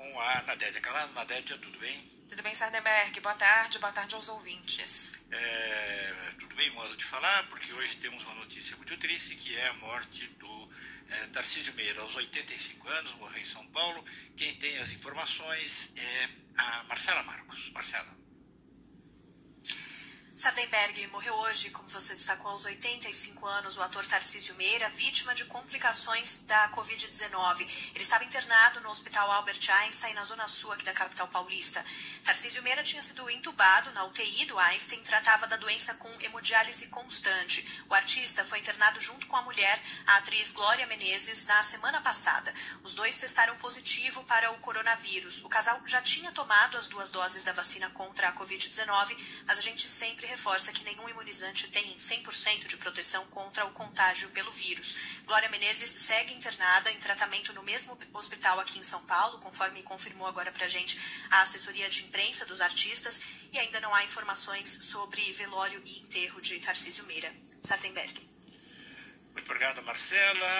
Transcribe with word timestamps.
com 0.00 0.20
a 0.20 0.42
Nadédia 0.42 0.80
Calado. 0.80 1.12
Nadédia, 1.12 1.58
tudo 1.58 1.78
bem? 1.78 2.08
Tudo 2.28 2.42
bem, 2.42 2.54
Sardenberg. 2.54 3.20
Boa 3.20 3.34
tarde, 3.34 3.78
boa 3.78 3.92
tarde 3.92 4.14
aos 4.14 4.28
ouvintes. 4.28 5.12
É, 5.30 6.14
tudo 6.38 6.54
bem, 6.56 6.70
modo 6.70 6.96
de 6.96 7.04
falar, 7.04 7.46
porque 7.48 7.70
hoje 7.74 7.96
temos 7.96 8.22
uma 8.22 8.34
notícia 8.36 8.74
muito 8.76 8.96
triste, 8.96 9.36
que 9.36 9.54
é 9.54 9.68
a 9.68 9.74
morte 9.74 10.26
do 10.38 10.68
é, 11.10 11.26
Tarcísio 11.26 11.74
Meira, 11.74 12.00
aos 12.00 12.16
85 12.16 12.88
anos, 12.88 13.14
morreu 13.16 13.42
em 13.42 13.44
São 13.44 13.66
Paulo. 13.68 14.02
Quem 14.36 14.54
tem 14.54 14.78
as 14.78 14.90
informações 14.90 15.92
é 15.96 16.28
a 16.56 16.84
Marcela 16.84 17.22
Marcos. 17.22 17.70
Marcela. 17.70 18.16
Sardenberg 20.40 21.06
morreu 21.08 21.34
hoje, 21.34 21.68
como 21.68 21.86
você 21.86 22.14
destacou, 22.14 22.50
aos 22.50 22.64
85 22.64 23.46
anos, 23.46 23.76
o 23.76 23.82
ator 23.82 24.06
Tarcísio 24.06 24.54
Meira, 24.54 24.88
vítima 24.88 25.34
de 25.34 25.44
complicações 25.44 26.44
da 26.46 26.70
Covid-19. 26.70 27.60
Ele 27.94 28.02
estava 28.02 28.24
internado 28.24 28.80
no 28.80 28.88
Hospital 28.88 29.30
Albert 29.30 29.60
Einstein, 29.70 30.14
na 30.14 30.24
zona 30.24 30.48
sul 30.48 30.72
aqui 30.72 30.82
da 30.82 30.94
capital 30.94 31.28
paulista. 31.28 31.84
Tarcísio 32.24 32.62
Meira 32.62 32.82
tinha 32.82 33.02
sido 33.02 33.28
entubado 33.28 33.92
na 33.92 34.06
UTI 34.06 34.46
do 34.46 34.58
Einstein, 34.58 35.02
tratava 35.02 35.46
da 35.46 35.58
doença 35.58 35.92
com 35.96 36.08
hemodiálise 36.22 36.86
constante. 36.88 37.84
O 37.90 37.94
artista 37.94 38.42
foi 38.42 38.60
internado 38.60 38.98
junto 38.98 39.26
com 39.26 39.36
a 39.36 39.42
mulher, 39.42 39.78
a 40.06 40.16
atriz 40.16 40.52
Glória 40.52 40.86
Menezes, 40.86 41.44
na 41.44 41.62
semana 41.62 42.00
passada. 42.00 42.54
Os 42.82 42.94
dois 42.94 43.18
testaram 43.18 43.56
positivo 43.56 44.24
para 44.24 44.50
o 44.52 44.58
coronavírus. 44.60 45.44
O 45.44 45.50
casal 45.50 45.82
já 45.84 46.00
tinha 46.00 46.32
tomado 46.32 46.78
as 46.78 46.86
duas 46.86 47.10
doses 47.10 47.44
da 47.44 47.52
vacina 47.52 47.90
contra 47.90 48.30
a 48.30 48.32
Covid-19, 48.32 49.18
mas 49.46 49.58
a 49.58 49.60
gente 49.60 49.86
sempre 49.86 50.29
reforça 50.30 50.72
que 50.72 50.84
nenhum 50.84 51.08
imunizante 51.08 51.70
tem 51.70 51.84
100% 51.96 52.66
de 52.66 52.76
proteção 52.76 53.26
contra 53.26 53.66
o 53.66 53.72
contágio 53.72 54.28
pelo 54.30 54.50
vírus. 54.52 54.96
Glória 55.26 55.48
Menezes 55.48 55.90
segue 55.90 56.32
internada 56.32 56.90
em 56.90 56.98
tratamento 56.98 57.52
no 57.52 57.64
mesmo 57.64 57.98
hospital 58.14 58.60
aqui 58.60 58.78
em 58.78 58.82
São 58.82 59.04
Paulo, 59.06 59.38
conforme 59.38 59.82
confirmou 59.82 60.28
agora 60.28 60.52
pra 60.52 60.68
gente 60.68 61.00
a 61.30 61.40
assessoria 61.40 61.88
de 61.88 62.04
imprensa 62.04 62.46
dos 62.46 62.60
artistas, 62.60 63.22
e 63.52 63.58
ainda 63.58 63.80
não 63.80 63.92
há 63.92 64.04
informações 64.04 64.68
sobre 64.82 65.20
velório 65.32 65.82
e 65.84 65.98
enterro 65.98 66.40
de 66.40 66.60
Tarcísio 66.60 67.04
Meira. 67.06 67.34
Sartenberg. 67.60 68.28
Muito 69.32 69.46
obrigado, 69.46 69.82
Marcela. 69.82 70.46